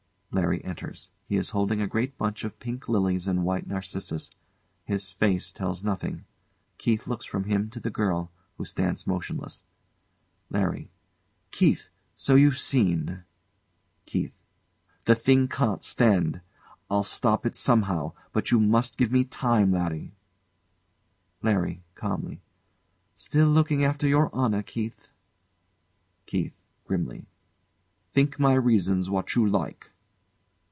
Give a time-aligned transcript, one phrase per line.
[0.33, 1.09] LARRY enters.
[1.27, 4.31] He is holding a great bunch of pink lilies and white narcissus.
[4.85, 6.23] His face tells nothing.
[6.77, 9.65] KEITH looks from him to the girl, who stands motionless.
[10.49, 10.89] LARRY.
[11.51, 11.89] Keith!
[12.15, 13.23] So you've seen?
[14.05, 14.31] KEITH.
[15.03, 16.39] The thing can't stand.
[16.89, 18.13] I'll stop it somehow.
[18.31, 20.13] But you must give me time, Larry.
[21.43, 21.83] LARRY.
[21.95, 22.41] [Calmly]
[23.17, 25.09] Still looking after your honour, KEITH!
[26.25, 26.53] KEITH.
[26.85, 27.25] [Grimly]
[28.13, 29.89] Think my reasons what you like.